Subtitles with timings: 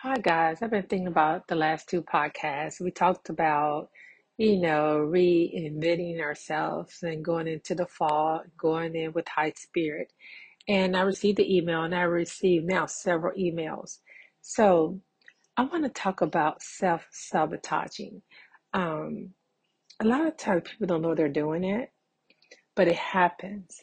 [0.00, 0.62] Hi, guys.
[0.62, 2.80] I've been thinking about the last two podcasts.
[2.82, 3.88] We talked about,
[4.36, 10.12] you know, reinventing ourselves and going into the fall, going in with high spirit.
[10.68, 13.98] And I received the email and I received now several emails.
[14.42, 15.00] So
[15.56, 18.22] I want to talk about self sabotaging.
[18.74, 19.30] Um,
[20.00, 21.90] a lot of times people don't know they're doing it,
[22.76, 23.80] but it happens.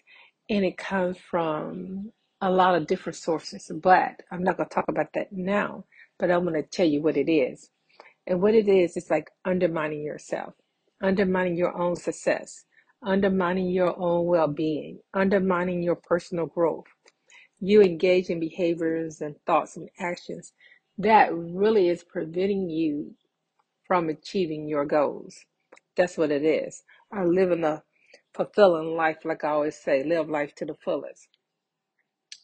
[0.50, 2.12] And it comes from
[2.42, 3.72] a lot of different sources.
[3.82, 5.86] But I'm not going to talk about that now,
[6.24, 7.70] but I'm going to tell you what it is.
[8.26, 10.54] And what it is, it's like undermining yourself,
[11.02, 12.64] undermining your own success,
[13.06, 16.86] undermining your own well being, undermining your personal growth.
[17.60, 20.54] You engage in behaviors and thoughts and actions
[20.98, 23.16] that really is preventing you
[23.86, 25.36] from achieving your goals.
[25.98, 26.84] That's what it is.
[27.12, 27.84] Or living a
[28.34, 31.28] fulfilling life, like I always say, live life to the fullest.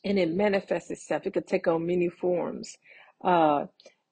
[0.03, 1.25] And it manifests itself.
[1.25, 2.75] It could take on many forms.
[3.23, 3.65] Uh,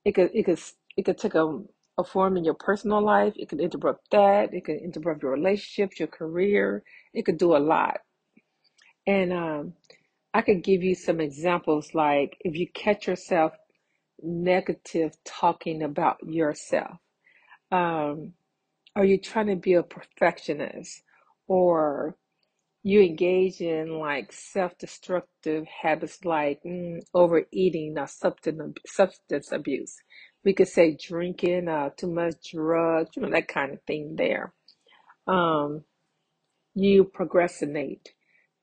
[0.05, 0.59] it could it could
[0.97, 1.59] it could take a,
[1.97, 3.33] a form in your personal life.
[3.35, 4.53] It could interrupt that.
[4.53, 6.83] It could interrupt your relationships, your career.
[7.13, 7.99] It could do a lot.
[9.05, 9.73] And um,
[10.33, 11.93] I could give you some examples.
[11.93, 13.53] Like if you catch yourself
[14.21, 16.97] negative talking about yourself.
[17.71, 18.33] Um,
[18.95, 21.03] are you trying to be a perfectionist
[21.47, 22.17] or
[22.83, 29.95] you engage in like self-destructive habits like mm, overeating or substance substance abuse.
[30.45, 34.53] We could say drinking uh, too much drugs you know that kind of thing there.
[35.27, 35.83] Um,
[36.75, 38.13] you procrastinate.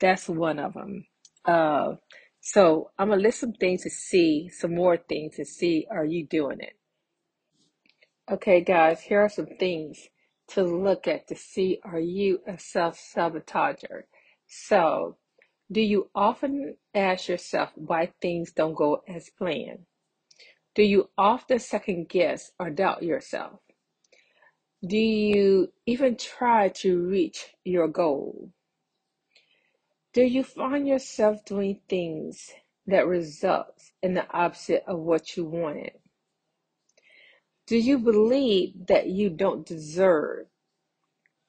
[0.01, 1.07] That's one of them
[1.45, 1.95] uh,
[2.41, 6.27] so i'm gonna list some things to see some more things to see are you
[6.27, 6.75] doing it?
[8.31, 10.09] Okay, guys, here are some things
[10.49, 14.05] to look at to see are you a self sabotager?
[14.47, 15.17] So,
[15.71, 19.87] do you often ask yourself why things don't go as planned?
[20.75, 23.61] Do you often second guess or doubt yourself?
[24.87, 28.51] Do you even try to reach your goal?
[30.13, 32.51] Do you find yourself doing things
[32.87, 35.93] that results in the opposite of what you wanted?
[37.67, 40.47] Do you believe that you don't deserve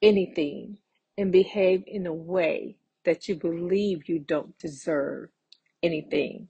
[0.02, 0.78] anything
[1.18, 5.30] and behave in a way that you believe you don't deserve
[5.82, 6.48] anything.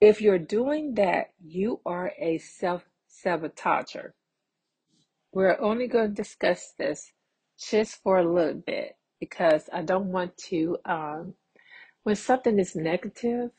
[0.00, 4.12] If you're doing that, you are a self sabotager.
[5.32, 7.12] We're only going to discuss this
[7.58, 11.34] just for a little bit because I don't want to, um,
[12.04, 13.50] when something is negative,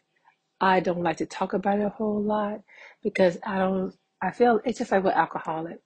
[0.59, 2.61] I don't like to talk about it a whole lot
[3.03, 5.79] because I don't, I feel it's just like with alcoholic.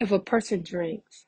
[0.00, 1.26] If a person drinks,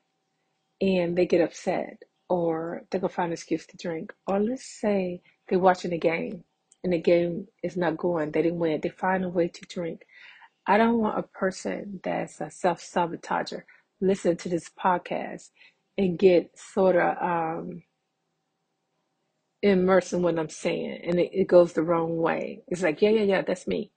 [0.81, 4.13] and they get upset or they go find an excuse to drink.
[4.27, 6.45] Or let's say they're watching a game
[6.83, 10.03] and the game is not going, they didn't win, they find a way to drink.
[10.67, 13.63] I don't want a person that's a self sabotager
[14.01, 15.51] listen to this podcast
[15.99, 17.83] and get sort of um,
[19.63, 22.63] immersed in what I'm saying and it, it goes the wrong way.
[22.69, 23.91] It's like, yeah, yeah, yeah, that's me.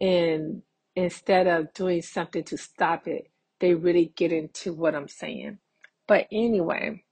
[0.00, 0.62] And
[0.96, 5.58] instead of doing something to stop it, they really get into what I'm saying.
[6.06, 7.04] But anyway,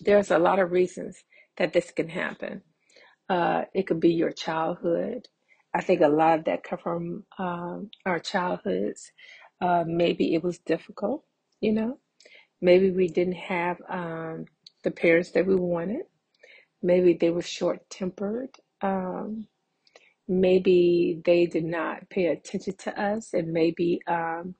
[0.00, 1.18] there's a lot of reasons
[1.56, 2.62] that this can happen.
[3.28, 5.28] Uh, it could be your childhood.
[5.74, 9.10] I think a lot of that come from um, our childhoods.
[9.60, 11.24] Uh, maybe it was difficult,
[11.60, 11.98] you know.
[12.60, 14.46] Maybe we didn't have um,
[14.84, 16.02] the parents that we wanted.
[16.82, 18.50] Maybe they were short tempered.
[18.80, 19.46] Um,
[20.28, 24.54] maybe they did not pay attention to us, and maybe um,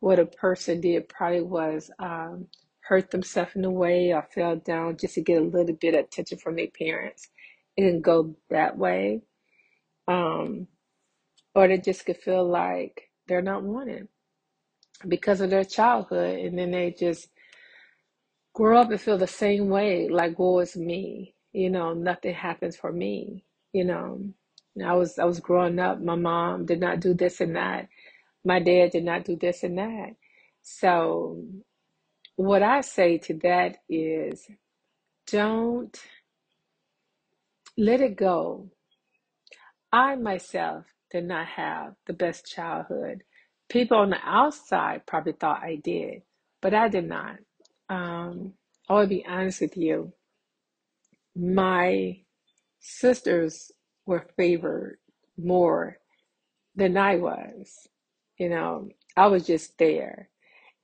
[0.00, 2.46] what a person did probably was um,
[2.80, 6.04] hurt themselves in a way or fell down just to get a little bit of
[6.04, 7.28] attention from their parents.
[7.76, 9.22] It didn't go that way.
[10.06, 10.68] Um,
[11.54, 14.08] or they just could feel like they're not wanted
[15.08, 16.40] because of their childhood.
[16.40, 17.28] And then they just
[18.54, 21.34] grow up and feel the same way like, woe is me.
[21.52, 23.44] You know, nothing happens for me.
[23.72, 24.20] You know,
[24.82, 26.00] I was I was growing up.
[26.00, 27.88] My mom did not do this and that.
[28.44, 30.16] My dad did not do this and that.
[30.62, 31.42] So
[32.36, 34.48] what I say to that is
[35.26, 35.96] don't
[37.78, 38.70] let it go.
[39.92, 43.22] I myself did not have the best childhood.
[43.68, 46.22] People on the outside probably thought I did,
[46.60, 47.36] but I did not.
[47.88, 48.54] Um,
[48.88, 50.12] I will be honest with you.
[51.36, 52.18] My
[52.80, 53.70] sisters
[54.06, 54.98] were favored
[55.36, 55.98] more
[56.74, 57.88] than I was.
[58.38, 60.28] You know, I was just there,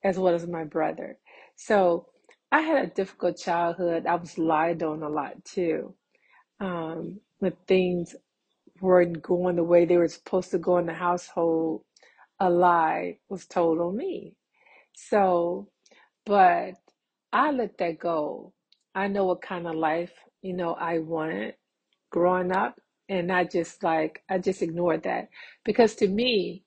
[0.04, 1.18] as well as my brother.
[1.56, 2.06] So
[2.52, 4.06] I had a difficult childhood.
[4.06, 5.94] I was lied on a lot too.
[6.60, 8.14] Um, when things
[8.80, 11.82] weren't going the way they were supposed to go in the household,
[12.38, 14.34] a lie was told on me.
[14.94, 15.68] So,
[16.24, 16.74] but
[17.32, 18.52] I let that go.
[18.94, 20.12] I know what kind of life,
[20.42, 21.54] you know, I wanted
[22.10, 22.80] growing up.
[23.10, 25.30] And I just like, I just ignored that.
[25.66, 26.64] Because to me,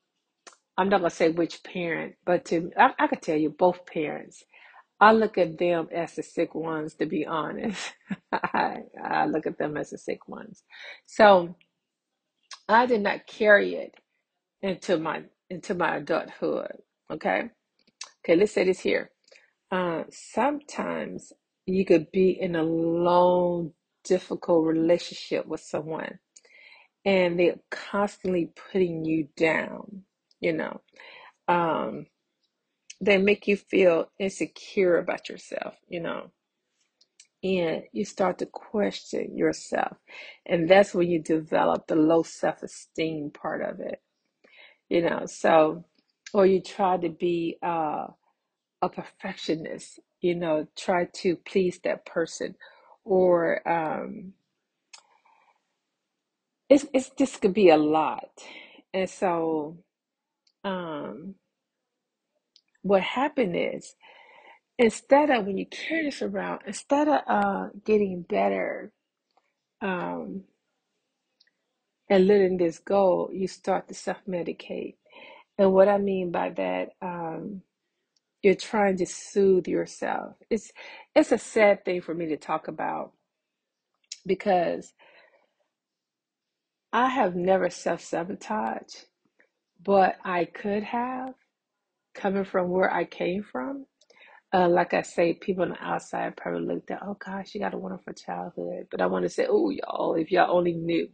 [0.78, 4.44] I'm not to say which parent, but to, I, I could tell you both parents.
[5.00, 7.94] I look at them as the sick ones, to be honest.
[8.34, 10.63] I, I look at them as the sick ones.
[11.06, 11.56] So
[12.69, 13.95] I did not carry it
[14.62, 16.78] into my into my adulthood.
[17.12, 17.50] Okay.
[18.25, 19.12] Okay, let's say this here.
[19.72, 21.34] Uh, sometimes
[21.66, 23.74] you could be in a long,
[24.06, 26.19] difficult relationship with someone
[27.06, 30.04] and they're constantly putting you down,
[30.40, 30.82] you know.
[31.48, 32.08] Um,
[33.02, 36.32] they make you feel insecure about yourself, you know,
[37.44, 39.98] and you start to question yourself.
[40.46, 44.02] And that's when you develop the low self esteem part of it,
[44.90, 45.26] you know.
[45.26, 45.86] So,
[46.34, 48.08] or you try to be uh,
[48.82, 52.56] a perfectionist, you know, try to please that person,
[53.06, 54.34] or um,
[56.74, 58.30] it's, it's this could be a lot.
[58.94, 59.78] And so,
[60.64, 61.36] um,
[62.81, 63.96] what happened is
[64.78, 68.92] instead of when you carry this around, instead of uh, getting better
[69.81, 70.44] um,
[72.10, 74.96] and letting this go, you start to self medicate.
[75.58, 77.62] And what I mean by that, um,
[78.42, 80.36] you're trying to soothe yourself.
[80.50, 80.72] It's
[81.16, 83.14] it's a sad thing for me to talk about
[84.26, 84.94] because
[86.94, 89.06] I have never self sabotaged,
[89.84, 91.36] but I could have
[92.16, 93.86] coming from where I came from.
[94.54, 97.74] Uh, like I say, people on the outside probably looked at, oh gosh, you got
[97.75, 98.88] a wonderful childhood.
[98.92, 101.10] But I want to say, oh y'all, if y'all only knew.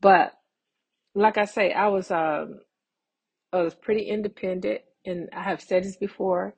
[0.00, 0.32] But
[1.14, 2.60] like I say, I was um
[3.52, 6.54] I was pretty independent, and I have said this before,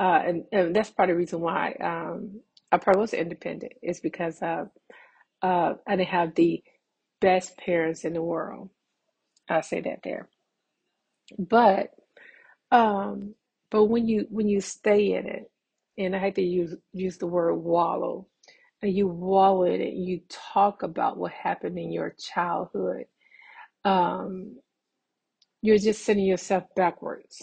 [0.00, 2.40] uh, and, and that's part of the reason why um
[2.72, 4.66] I probably was independent is because uh,
[5.42, 6.62] uh, I didn't have the
[7.20, 8.70] best parents in the world.
[9.48, 10.28] I'll say that there.
[11.38, 11.90] But
[12.70, 13.34] um,
[13.70, 15.50] but when you when you stay in it,
[15.98, 18.26] and I hate to use use the word wallow,
[18.82, 23.04] and you wallow in it, you talk about what happened in your childhood.
[23.84, 24.56] Um,
[25.62, 27.42] you're just sending yourself backwards.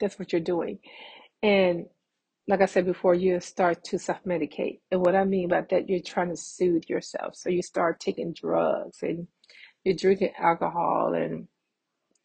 [0.00, 0.78] That's what you're doing.
[1.42, 1.86] And
[2.48, 4.80] like I said before, you start to self medicate.
[4.90, 7.36] And what I mean by that, you're trying to soothe yourself.
[7.36, 9.28] So you start taking drugs and
[9.84, 11.48] you're drinking alcohol and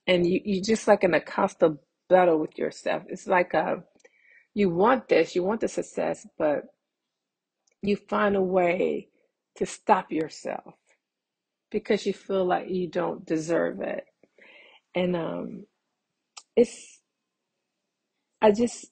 [0.08, 1.80] and you, you just like in a constant
[2.10, 3.04] battle with yourself.
[3.08, 3.84] It's like a
[4.54, 6.64] you want this, you want the success, but
[7.82, 9.10] you find a way
[9.58, 10.76] to stop yourself
[11.72, 14.06] because you feel like you don't deserve it.
[14.96, 15.66] And um
[16.56, 17.02] it's
[18.42, 18.88] I just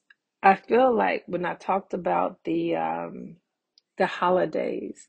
[0.46, 3.36] I feel like when I talked about the um
[3.98, 5.08] the holidays,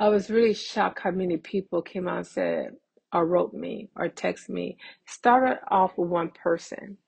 [0.00, 2.70] I was really shocked how many people came out and said
[3.12, 4.78] or wrote me or text me.
[5.06, 6.98] Started off with one person,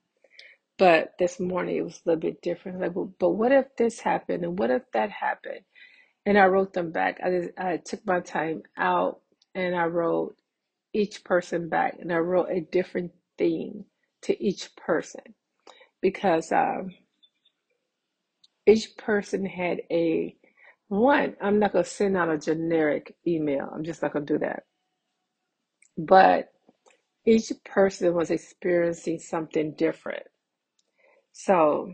[0.79, 2.81] but this morning it was a little bit different.
[2.81, 5.63] Like, well, but what if this happened and what if that happened?
[6.27, 7.21] And I wrote them back.
[7.25, 9.21] I just, I took my time out
[9.55, 10.37] and I wrote
[10.95, 13.87] each person back and I wrote a different theme
[14.23, 15.23] to each person
[16.03, 16.95] because um,
[18.67, 20.37] each person had a
[20.89, 21.37] one.
[21.41, 23.71] I'm not gonna send out a generic email.
[23.75, 24.65] I'm just not gonna do that.
[25.99, 26.51] But
[27.27, 30.25] each person was experiencing something different.
[31.33, 31.93] So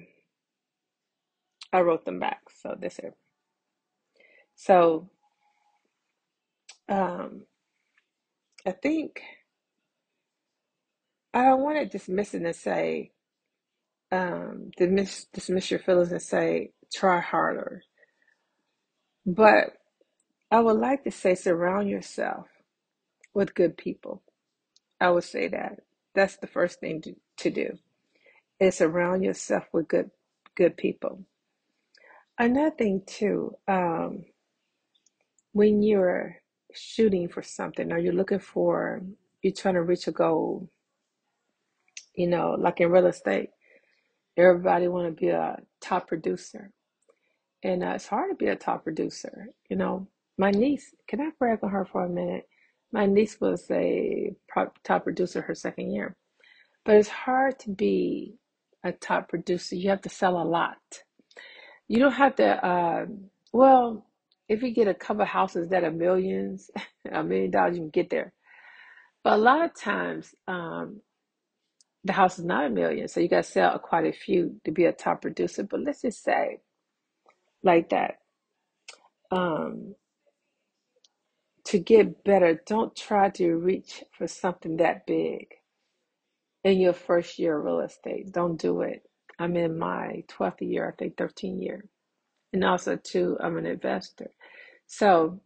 [1.73, 2.43] I wrote them back.
[2.63, 3.15] So this is
[4.57, 5.09] so
[6.89, 7.45] um,
[8.67, 9.23] I think
[11.33, 13.13] I don't want to dismiss it and say
[14.13, 17.83] um, dismiss dismiss your feelings and say try harder.
[19.27, 19.75] But
[20.51, 22.47] I would like to say surround yourself
[23.35, 24.23] with good people.
[25.01, 25.81] I would say that.
[26.15, 27.79] That's the first thing to, to do.
[28.61, 30.11] Is surround yourself with good
[30.57, 31.25] good people.
[32.39, 34.25] Another thing too, um,
[35.53, 36.37] when you're
[36.75, 39.03] shooting for something or you're looking for
[39.43, 40.69] you're trying to reach a goal,
[42.15, 43.51] you know, like in real estate,
[44.41, 46.71] everybody want to be a top producer.
[47.63, 50.09] And uh, it's hard to be a top producer, you know.
[50.39, 52.49] My niece, can I brag on her for a minute?
[52.93, 54.35] My niece was a
[54.85, 56.17] top producer her second year.
[56.85, 58.37] But it's hard to be
[58.85, 59.77] a top producer.
[59.77, 60.79] You have to sell a lot.
[61.89, 63.07] You don't have to, uh,
[63.53, 64.07] well,
[64.49, 66.71] if you get a couple houses that are millions,
[67.13, 68.33] a million dollars, you can get there.
[69.23, 71.03] But a lot of times, um,
[72.05, 74.73] the house is not a million, so you got to sell quite a few to
[74.73, 75.65] be a top producer.
[75.65, 76.61] But let's just say
[77.63, 78.17] like that.
[79.31, 79.95] Um,
[81.67, 85.49] to get better, don't try to reach for something that big
[86.65, 88.33] in your first year of real estate.
[88.33, 89.03] Don't do it.
[89.39, 91.85] I'm in my 12th year, I think 13 year.
[92.53, 94.31] And also too, I'm an investor.
[94.87, 95.41] So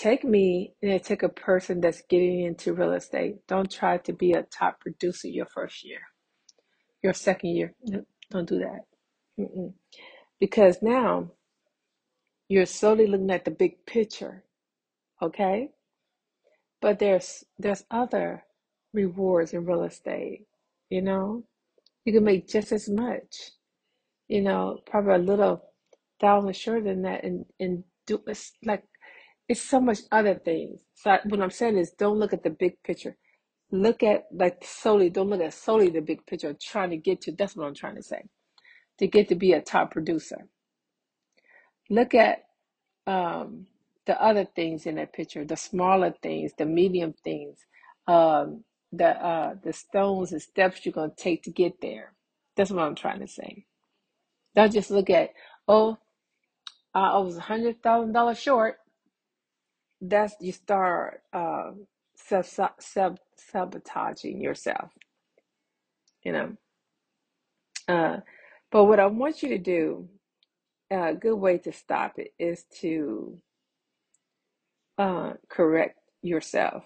[0.00, 3.46] take me and take a person that's getting into real estate.
[3.46, 6.00] Don't try to be a top producer your first year,
[7.02, 7.74] your second year.
[8.30, 8.86] Don't do that.
[9.38, 9.74] Mm-mm.
[10.38, 11.32] Because now
[12.48, 14.42] you're solely looking at the big picture,
[15.20, 15.68] okay?
[16.80, 18.44] But there's there's other
[18.94, 20.46] rewards in real estate.
[20.88, 21.44] You know,
[22.06, 23.50] you can make just as much.
[24.28, 25.62] You know, probably a little
[26.20, 28.84] thousand shorter than that, and and do it's like
[29.50, 30.80] it's so much other things.
[30.94, 33.18] So I, what I'm saying is, don't look at the big picture.
[33.72, 35.10] Look at like solely.
[35.10, 36.56] Don't look at solely the big picture.
[36.62, 37.32] Trying to get to.
[37.32, 38.24] That's what I'm trying to say.
[39.00, 40.48] To get to be a top producer.
[41.90, 42.44] Look at
[43.06, 43.66] um,
[44.06, 47.58] the other things in that picture, the smaller things, the medium things,
[48.08, 52.14] um, the uh, the stones and steps you're gonna take to get there.
[52.56, 53.66] That's what I'm trying to say.
[54.56, 55.30] Don't just look at,
[55.68, 55.98] oh,
[56.94, 58.79] I was a hundred thousand dollars short.
[60.00, 61.72] That's you start uh,
[62.16, 62.46] self
[62.80, 64.90] self sabotaging yourself.
[66.24, 66.56] You know.
[67.88, 68.18] Uh,
[68.72, 70.08] but what I want you to do,
[70.90, 73.38] a good way to stop it is to
[74.98, 76.84] uh, correct yourself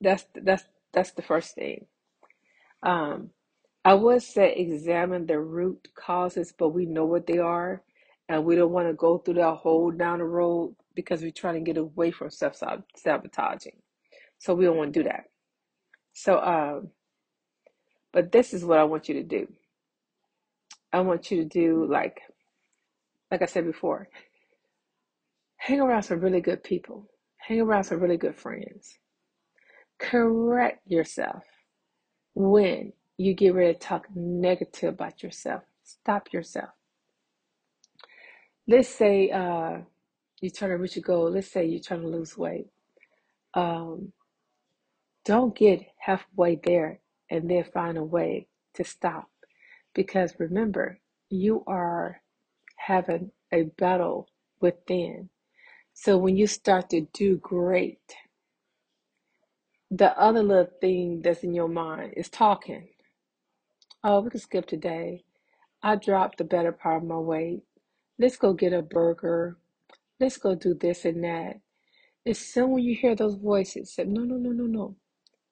[0.00, 1.86] That's that's that's the first thing.
[2.82, 3.30] Um,
[3.84, 7.82] I would say examine the root causes, but we know what they are,
[8.28, 11.54] and we don't want to go through that hole down the road because we're trying
[11.54, 12.60] to get away from self
[12.96, 13.76] sabotaging.
[14.38, 15.24] So we don't want to do that.
[16.12, 16.88] So, um,
[18.12, 19.48] but this is what I want you to do.
[20.92, 22.22] I want you to do like,
[23.30, 24.08] like I said before,
[25.56, 28.98] hang around some really good people, hang around some really good friends.
[29.98, 31.44] Correct yourself
[32.34, 35.62] when you get ready to talk negative about yourself.
[35.84, 36.70] Stop yourself.
[38.68, 39.78] Let's say uh,
[40.40, 41.30] you're trying to reach a goal.
[41.30, 42.66] Let's say you're trying to lose weight.
[43.54, 44.12] Um,
[45.24, 49.28] don't get halfway there and then find a way to stop.
[49.94, 50.98] Because remember,
[51.30, 52.22] you are
[52.76, 54.28] having a battle
[54.60, 55.30] within.
[55.94, 58.16] So when you start to do great,
[59.90, 62.88] the other little thing that's in your mind is talking.
[64.04, 65.24] Oh, we can skip today.
[65.82, 67.62] I dropped the better part of my weight.
[68.18, 69.58] Let's go get a burger.
[70.18, 71.60] Let's go do this and that.
[72.26, 74.96] As soon when you hear those voices, say, no, no, no, no, no.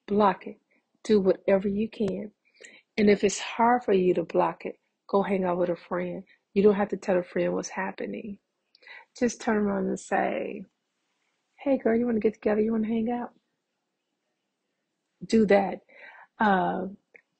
[0.06, 0.58] Block it.
[1.04, 2.32] Do whatever you can.
[2.96, 4.78] And if it's hard for you to block it,
[5.08, 6.24] go hang out with a friend.
[6.54, 8.38] You don't have to tell a friend what's happening.
[9.18, 10.64] Just turn around and say,
[11.58, 12.60] hey, girl, you want to get together?
[12.60, 13.30] You want to hang out?
[15.26, 15.80] Do that.
[16.38, 16.86] Uh,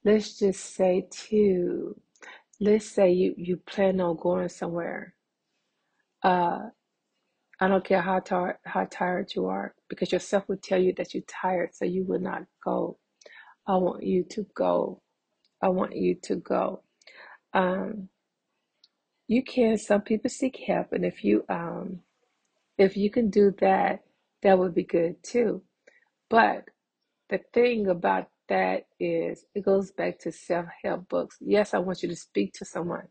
[0.04, 2.00] let's just say, too,
[2.60, 5.13] let's say you, you plan on going somewhere.
[6.24, 6.70] Uh,
[7.60, 11.14] I don't care how tired how tired you are, because yourself will tell you that
[11.14, 12.98] you're tired, so you will not go.
[13.66, 15.02] I want you to go.
[15.62, 16.82] I want you to go.
[17.54, 18.08] Um,
[19.28, 19.78] you can.
[19.78, 22.00] Some people seek help, and if you um,
[22.78, 24.00] if you can do that,
[24.42, 25.62] that would be good too.
[26.30, 26.66] But
[27.30, 31.36] the thing about that is, it goes back to self help books.
[31.40, 33.08] Yes, I want you to speak to someone,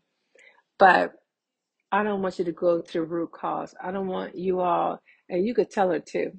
[0.78, 1.12] but
[1.94, 3.74] I don't want you to go to root cause.
[3.82, 6.32] I don't want you all, and you could tell her too.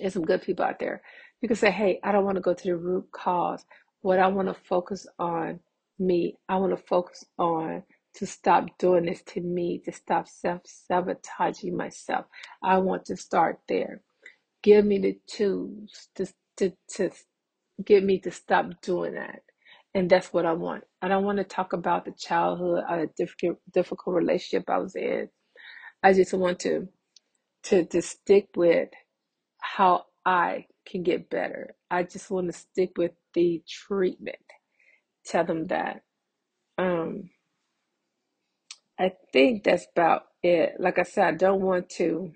[0.00, 1.02] There's some good people out there.
[1.42, 3.64] You can say, hey, I don't want to go to the root cause.
[4.02, 5.60] What I want to focus on
[5.98, 6.36] me.
[6.48, 7.84] I want to focus on
[8.16, 12.26] to stop doing this to me, to stop self sabotaging myself.
[12.62, 14.02] I want to start there.
[14.62, 16.26] Give me the tools to,
[16.58, 17.10] to, to
[17.84, 19.42] get me to stop doing that.
[19.94, 20.84] And that's what I want.
[21.02, 25.28] I don't want to talk about the childhood, a difficult, difficult relationship I was in.
[26.02, 26.88] I just want to,
[27.64, 28.90] to, to stick with
[29.60, 31.76] how I can get better.
[31.90, 34.36] I just want to stick with the treatment.
[35.26, 36.02] Tell them that.
[36.78, 37.30] Um,
[38.98, 40.74] I think that's about it.
[40.80, 42.32] Like I said, I don't want to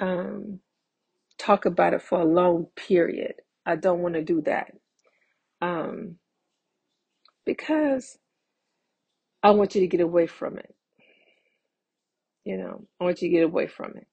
[0.00, 0.60] um,
[1.38, 3.34] talk about it for a long period.
[3.66, 4.72] I don't want to do that.
[5.62, 6.16] Um,
[7.46, 8.18] because
[9.42, 10.74] I want you to get away from it.
[12.44, 14.06] You know, I want you to get away from it.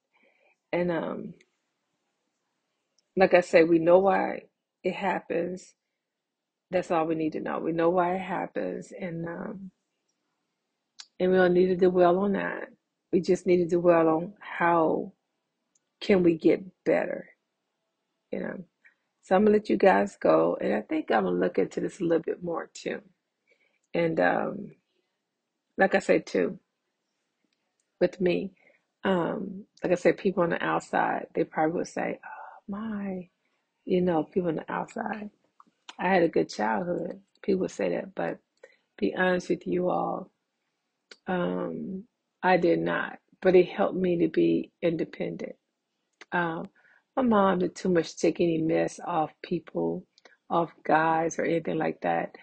[0.73, 1.33] And um,
[3.17, 4.43] like I said, we know why
[4.83, 5.73] it happens.
[6.71, 7.59] That's all we need to know.
[7.59, 9.71] We know why it happens, and um,
[11.19, 12.69] and we don't need to dwell on that.
[13.13, 15.13] We just need to dwell on how
[16.01, 17.29] can we get better.
[18.31, 18.63] You know.
[19.25, 22.01] So I'm gonna let you guys go, and I think I'm gonna look into this
[22.01, 23.01] a little bit more too.
[23.93, 24.71] And um,
[25.77, 26.59] like I said too,
[28.01, 28.53] with me,
[29.03, 33.29] um, like I said, people on the outside, they probably would say, "Oh my,"
[33.85, 35.31] you know, people on the outside.
[35.99, 37.21] I had a good childhood.
[37.43, 38.39] People would say that, but
[38.97, 40.31] be honest with you all,
[41.27, 42.05] um,
[42.43, 43.19] I did not.
[43.41, 45.55] But it helped me to be independent.
[47.15, 50.05] My mom did too much take any mess off people,
[50.49, 52.35] off guys or anything like that.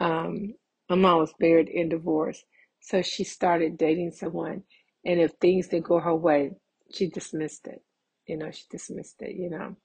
[0.00, 0.54] Um,
[0.90, 2.44] my mom was married in divorce,
[2.80, 4.62] so she started dating someone,
[5.04, 6.52] and if things didn't go her way,
[6.94, 7.82] she dismissed it.
[8.26, 9.36] You know, she dismissed it.
[9.36, 9.76] You know,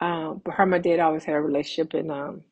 [0.00, 2.42] um, but her and my dad always had a relationship, and um,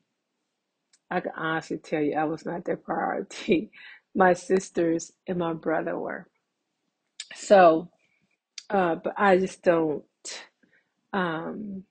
[1.10, 3.70] I can honestly tell you, I was not their priority.
[4.14, 6.28] My sisters and my brother were.
[7.34, 7.90] So,
[8.70, 10.04] uh, but I just don't.
[11.12, 11.84] Um,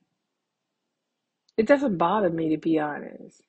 [1.57, 3.41] it doesn't bother me to be honest.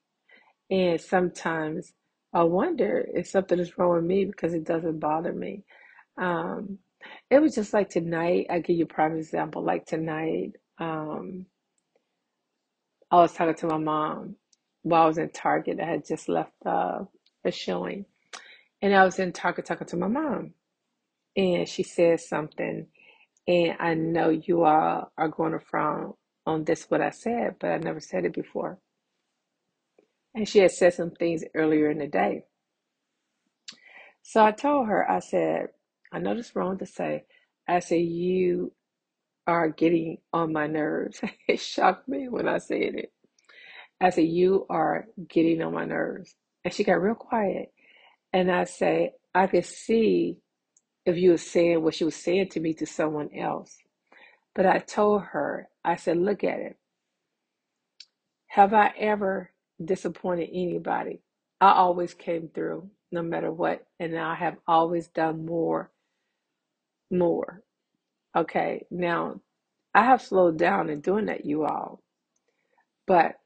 [0.71, 1.93] And sometimes
[2.35, 5.65] I wonder if something is wrong with me because it doesn't bother me.
[6.19, 6.79] Um,
[7.31, 8.47] it was just like tonight.
[8.51, 9.63] I give you a prime example.
[9.63, 11.47] Like tonight, um,
[13.11, 14.37] I was talking to my mom
[14.83, 15.81] while I was in Target.
[15.81, 17.05] I had just left uh,
[17.45, 18.07] a showing,
[18.83, 20.53] and I was in Target talking to my mom,
[21.37, 22.87] and she said something,
[23.47, 26.15] and I know you all are going to frown
[26.47, 28.79] on this what I said, but I never said it before.
[30.35, 32.45] And she had said some things earlier in the day.
[34.23, 35.69] So I told her, I said,
[36.13, 37.25] I know this wrong to say.
[37.69, 38.73] I said, you
[39.47, 41.21] are getting on my nerves.
[41.49, 43.13] it shocked me when I said it.
[44.01, 46.35] I said, you are getting on my nerves.
[46.65, 47.73] And she got real quiet.
[48.33, 50.39] And I say, I could see
[51.07, 53.79] if you were saying what she was saying to me to someone else.
[54.55, 56.77] But I told her, I said, look at it.
[58.49, 59.51] Have I ever
[59.85, 61.23] disappointed anybody?
[61.61, 63.87] I always came through no matter what.
[64.01, 65.91] And I have always done more,
[67.11, 67.63] more.
[68.37, 68.87] Okay.
[68.91, 69.41] Now,
[69.95, 72.03] I have slowed down in doing that, you all.
[73.07, 73.37] But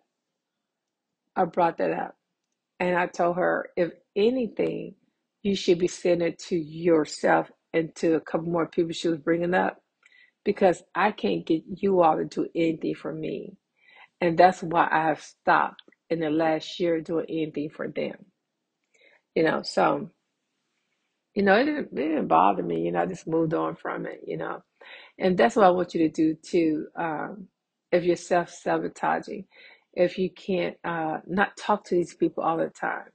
[1.37, 2.17] I brought that up.
[2.81, 4.95] And I told her, if anything,
[5.47, 9.19] you should be saying it to yourself and to a couple more people she was
[9.19, 9.79] bringing up
[10.45, 13.57] because I can't get you all to do anything for me.
[14.21, 18.27] And that's why I have stopped in the last year doing anything for them.
[19.37, 20.11] You know, so,
[21.35, 22.83] you know, it didn't, it didn't bother me.
[22.83, 24.63] You know, I just moved on from it, you know.
[25.19, 26.89] And that's what I want you to do too.
[26.97, 27.49] Um,
[27.93, 29.47] if you're self sabotaging,
[29.95, 33.07] if you can't uh, not talk to these people all the time,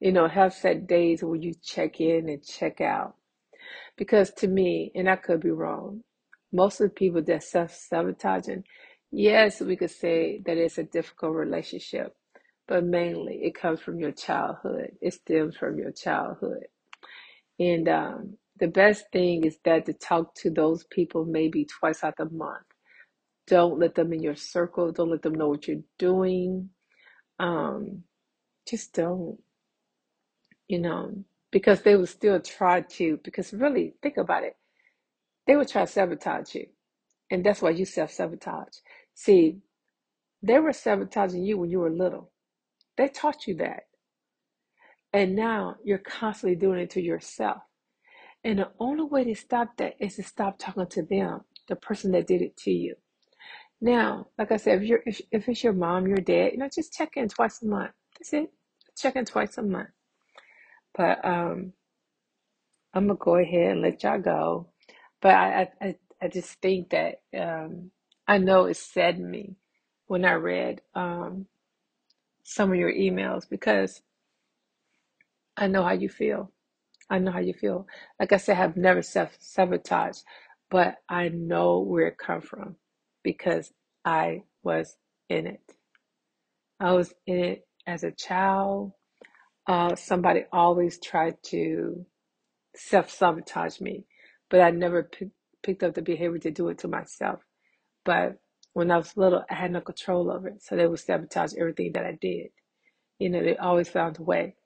[0.00, 3.14] you know, have set days where you check in and check out.
[3.96, 6.02] Because to me, and I could be wrong,
[6.52, 8.64] most of the people that self sabotaging,
[9.10, 12.14] yes, we could say that it's a difficult relationship,
[12.68, 14.92] but mainly it comes from your childhood.
[15.00, 16.66] It stems from your childhood.
[17.58, 22.16] And um, the best thing is that to talk to those people maybe twice out
[22.18, 22.64] the month.
[23.46, 24.90] Don't let them in your circle.
[24.92, 26.70] Don't let them know what you're doing.
[27.38, 28.04] Um,
[28.68, 29.38] just don't,
[30.68, 34.56] you know, because they will still try to, because really, think about it.
[35.46, 36.66] They would try to sabotage you.
[37.30, 38.76] And that's why you self sabotage.
[39.14, 39.58] See,
[40.42, 42.30] they were sabotaging you when you were little.
[42.96, 43.84] They taught you that.
[45.12, 47.62] And now you're constantly doing it to yourself.
[48.44, 52.12] And the only way to stop that is to stop talking to them, the person
[52.12, 52.96] that did it to you.
[53.80, 56.68] Now, like I said, if you're if, if it's your mom, your dad, you know,
[56.74, 57.92] just check in twice a month.
[58.18, 58.52] That's it.
[58.96, 59.90] Check in twice a month.
[60.96, 61.72] But um,
[62.94, 64.68] I'm gonna go ahead and let y'all go.
[65.20, 67.90] But I I, I just think that um,
[68.28, 69.56] I know it saddened me
[70.06, 71.46] when I read um,
[72.44, 74.02] some of your emails because
[75.56, 76.50] I know how you feel.
[77.10, 77.86] I know how you feel.
[78.18, 80.24] Like I said, I've never self sabotaged,
[80.70, 82.76] but I know where it come from
[83.22, 83.72] because
[84.04, 84.96] I was
[85.28, 85.60] in it.
[86.80, 88.92] I was in it as a child.
[89.66, 92.06] Uh, somebody always tried to
[92.76, 94.06] self sabotage me,
[94.50, 95.28] but I never pick,
[95.62, 97.40] picked up the behavior to do it to myself.
[98.04, 98.38] But
[98.74, 101.92] when I was little, I had no control over it, so they would sabotage everything
[101.94, 102.48] that I did.
[103.18, 104.56] You know, they always found a way.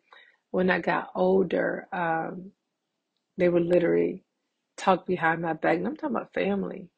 [0.51, 2.53] When I got older, um,
[3.39, 4.25] they would literally
[4.77, 5.79] talk behind my back.
[5.79, 6.91] And I'm talking about family.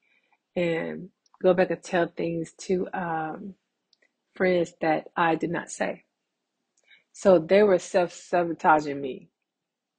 [0.56, 1.10] And
[1.42, 3.54] go back and tell things to um,
[4.34, 6.04] friends that I did not say.
[7.20, 9.28] So they were self sabotaging me.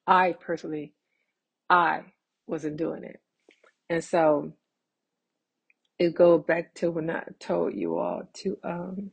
[0.08, 0.96] I personally,
[1.70, 2.02] I
[2.48, 3.22] wasn't doing it.
[3.92, 4.54] And so
[6.00, 9.12] it goes back to when I told you all to um,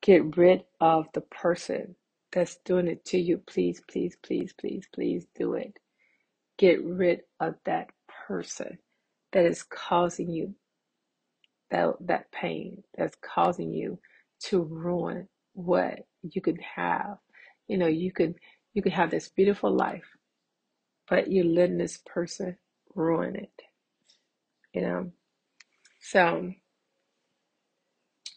[0.00, 1.96] get rid of the person
[2.32, 3.42] that's doing it to you.
[3.46, 5.78] Please, please, please, please, please do it.
[6.56, 7.88] Get rid of that
[8.26, 8.78] person
[9.32, 10.54] that is causing you
[11.70, 13.98] that that pain that's causing you
[14.40, 17.18] to ruin what you could have.
[17.66, 18.34] You know, you could
[18.74, 20.16] you could have this beautiful life,
[21.08, 22.56] but you're letting this person
[22.94, 23.62] ruin it.
[24.72, 25.12] You know,
[26.00, 26.52] so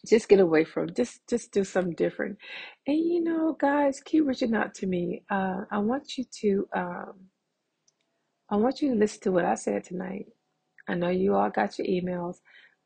[0.06, 2.38] just get away from just just do something different.
[2.86, 5.22] And you know, guys, keep reaching out to me.
[5.30, 7.12] Uh, I want you to um,
[8.50, 10.26] I want you to listen to what I said tonight.
[10.88, 12.36] I know you all got your emails,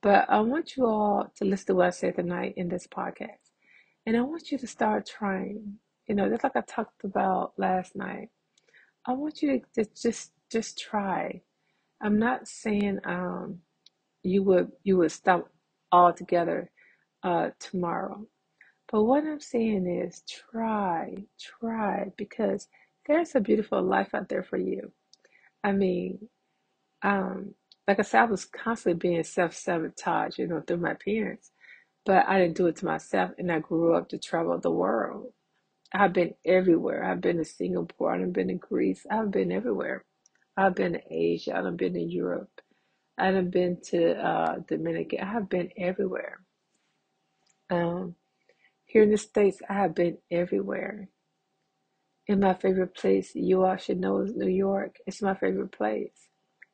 [0.02, 3.55] but I want you all to listen to what I said tonight in this podcast.
[4.06, 5.78] And I want you to start trying.
[6.08, 8.30] You know, just like I talked about last night.
[9.06, 11.42] I want you to just just try.
[12.02, 13.60] I'm not saying um
[14.22, 15.50] you would you would stop
[15.92, 16.70] altogether
[17.22, 18.26] uh tomorrow.
[18.90, 22.68] But what I'm saying is try, try because
[23.06, 24.92] there's a beautiful life out there for you.
[25.64, 26.28] I mean,
[27.02, 27.54] um,
[27.88, 31.52] like I said, I was constantly being self-sabotage, you know, through my parents,
[32.06, 35.32] but I didn't do it to myself, and I grew up to travel the world.
[35.92, 37.04] I've been everywhere.
[37.04, 38.14] I've been to Singapore.
[38.14, 39.06] I've been to Greece.
[39.10, 40.04] I've been everywhere.
[40.56, 41.56] I've been to Asia.
[41.56, 42.62] I've been to Europe.
[43.18, 45.20] I've been to uh, Dominican.
[45.20, 46.40] I have been everywhere.
[47.70, 48.14] Um,
[48.86, 51.08] here in the States, I have been everywhere.
[52.28, 54.96] And my favorite place, you all should know, is New York.
[55.06, 56.28] It's my favorite place,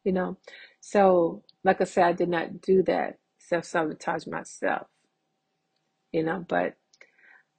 [0.05, 0.39] you know.
[0.81, 4.87] So, like I said, I did not do that self sabotage myself,
[6.13, 6.75] you know, but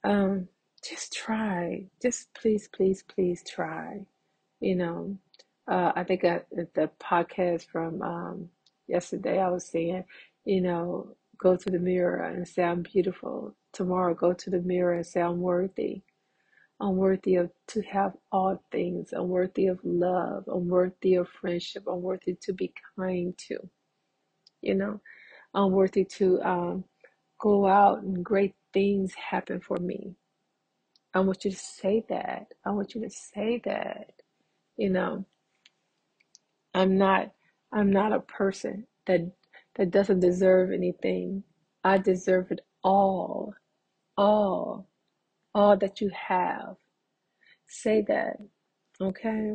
[0.04, 0.48] um,
[0.88, 1.86] just try.
[2.02, 4.06] Just please, please, please try,
[4.60, 5.18] you know.
[5.66, 8.48] Uh, I think I, the podcast from um,
[8.86, 10.04] yesterday, I was saying,
[10.44, 13.54] you know, go to the mirror and say, I'm beautiful.
[13.72, 16.02] Tomorrow, go to the mirror and say, I'm worthy.
[16.80, 19.12] I'm worthy of to have all things.
[19.12, 20.44] I'm worthy of love.
[20.48, 21.84] I'm worthy of friendship.
[21.88, 23.58] I'm worthy to be kind to.
[24.60, 25.00] You know,
[25.54, 26.84] I'm worthy to um,
[27.44, 30.16] go out and great things happen for me.
[31.14, 32.48] I want you to say that.
[32.66, 34.12] I want you to say that.
[34.78, 35.26] You know,
[36.74, 37.32] I'm not.
[37.72, 39.20] I'm not a person that
[39.76, 41.44] that doesn't deserve anything.
[41.84, 43.54] I deserve it all,
[44.16, 44.88] all,
[45.54, 46.76] all that you have.
[47.68, 48.38] Say that,
[49.00, 49.52] okay?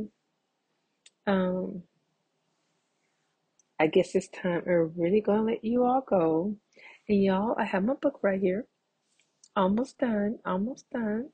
[1.28, 1.84] Um,
[3.80, 4.64] I guess it's time.
[4.68, 6.56] I'm really gonna let you all go.
[7.10, 8.68] And y'all, I have my book right here.
[9.56, 10.40] Almost done.
[10.46, 11.30] Almost done.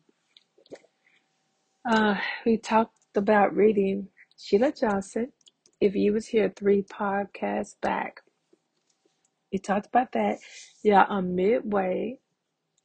[1.89, 4.07] Uh, we talked about reading
[4.37, 5.33] Sheila Johnson.
[5.81, 8.21] If you was here three podcasts back,
[9.51, 10.37] we talked about that.
[10.83, 12.19] Yeah, I'm midway.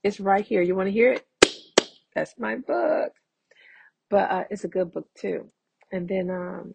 [0.02, 0.62] It's right here.
[0.62, 1.26] You want to hear it?
[2.14, 3.12] That's my book.
[4.10, 5.48] But uh, it's a good book too.
[5.92, 6.74] And then um,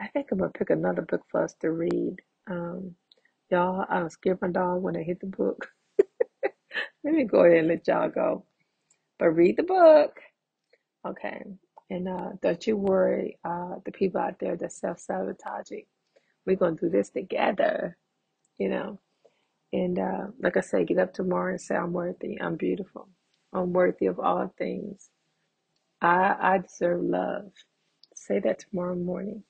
[0.00, 2.16] I think I'm gonna pick another book for us to read.
[2.50, 2.96] Um,
[3.52, 5.68] y'all, I was scared my dog when I hit the book.
[7.04, 8.46] Let me go ahead and let y'all go.
[9.18, 10.20] But read the book,
[11.06, 11.44] okay?
[11.90, 15.84] And uh, don't you worry, uh, the people out there that self sabotaging.
[16.46, 17.98] We're gonna do this together,
[18.58, 19.00] you know.
[19.72, 23.08] And uh, like I say, get up tomorrow and say, I'm worthy, I'm beautiful,
[23.52, 25.10] I'm worthy of all things.
[26.02, 27.52] I I deserve love.
[28.14, 29.44] Say that tomorrow morning.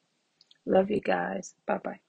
[0.66, 1.54] Love you guys.
[1.66, 2.00] Bye bye.